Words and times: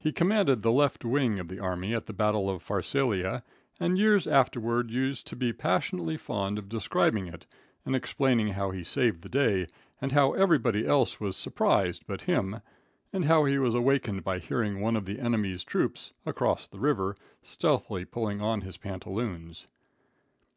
He 0.00 0.10
commanded 0.10 0.62
the 0.62 0.72
left 0.72 1.04
wing 1.04 1.38
of 1.38 1.46
the 1.46 1.60
army 1.60 1.94
at 1.94 2.06
the 2.06 2.12
battle 2.12 2.50
of 2.50 2.64
Pharsalia, 2.64 3.44
and 3.78 3.96
years 3.96 4.26
afterward 4.26 4.90
used 4.90 5.24
to 5.28 5.36
be 5.36 5.52
passionately 5.52 6.16
fond 6.16 6.58
of 6.58 6.68
describing 6.68 7.28
it 7.28 7.46
and 7.86 7.94
explaining 7.94 8.54
how 8.54 8.72
he 8.72 8.82
saved 8.82 9.22
the 9.22 9.28
day, 9.28 9.68
and 10.00 10.10
how 10.10 10.32
everybody 10.32 10.84
else 10.84 11.20
was 11.20 11.36
surprised 11.36 12.04
but 12.08 12.22
him, 12.22 12.60
and 13.12 13.26
how 13.26 13.44
he 13.44 13.56
was 13.56 13.76
awakened 13.76 14.24
by 14.24 14.40
hearing 14.40 14.80
one 14.80 14.96
of 14.96 15.04
the 15.06 15.20
enemy's 15.20 15.62
troops, 15.62 16.12
across 16.26 16.66
the 16.66 16.80
river, 16.80 17.14
stealthily 17.44 18.04
pulling 18.04 18.40
on 18.42 18.62
his 18.62 18.76
pantaloons. 18.76 19.68